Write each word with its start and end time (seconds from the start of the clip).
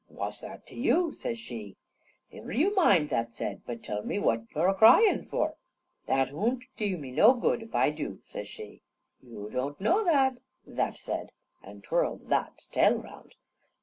"Wha's 0.09 0.41
that 0.41 0.65
to 0.65 0.75
yew?" 0.75 1.13
says 1.13 1.37
she. 1.37 1.75
"Niver 2.31 2.51
yew 2.53 2.73
mind," 2.73 3.11
that 3.11 3.35
said, 3.35 3.61
"but 3.67 3.83
tell 3.83 4.01
me 4.03 4.17
what 4.17 4.41
you're 4.55 4.67
a 4.67 4.73
cryin' 4.73 5.25
for." 5.25 5.53
"That 6.07 6.31
oon't 6.31 6.63
dew 6.75 6.97
me 6.97 7.11
noo 7.11 7.39
good 7.39 7.61
if 7.61 7.75
I 7.75 7.91
dew," 7.91 8.19
says 8.23 8.47
she. 8.47 8.81
"Yew 9.21 9.51
doon't 9.51 9.79
know 9.79 10.03
that," 10.03 10.37
that 10.65 10.97
said, 10.97 11.31
an' 11.61 11.81
twirled 11.81 12.29
that's 12.29 12.65
tail 12.65 12.95
round. 12.97 13.35